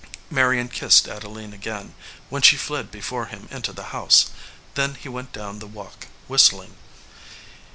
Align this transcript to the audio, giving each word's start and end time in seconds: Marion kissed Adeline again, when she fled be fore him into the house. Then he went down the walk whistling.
Marion 0.31 0.67
kissed 0.67 1.07
Adeline 1.07 1.53
again, 1.53 1.93
when 2.31 2.41
she 2.41 2.57
fled 2.57 2.89
be 2.89 3.01
fore 3.01 3.27
him 3.27 3.47
into 3.51 3.71
the 3.71 3.93
house. 3.93 4.31
Then 4.73 4.95
he 4.95 5.09
went 5.09 5.31
down 5.31 5.59
the 5.59 5.67
walk 5.67 6.07
whistling. 6.27 6.75